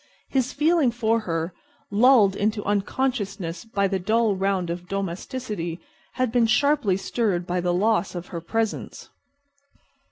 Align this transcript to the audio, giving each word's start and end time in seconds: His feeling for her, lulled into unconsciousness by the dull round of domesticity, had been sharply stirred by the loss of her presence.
His 0.29 0.51
feeling 0.51 0.89
for 0.89 1.19
her, 1.29 1.53
lulled 1.91 2.35
into 2.35 2.63
unconsciousness 2.63 3.65
by 3.65 3.87
the 3.87 3.99
dull 3.99 4.35
round 4.35 4.71
of 4.71 4.87
domesticity, 4.87 5.79
had 6.13 6.31
been 6.31 6.47
sharply 6.47 6.97
stirred 6.97 7.45
by 7.45 7.61
the 7.61 7.71
loss 7.71 8.15
of 8.15 8.29
her 8.29 8.41
presence. 8.41 9.11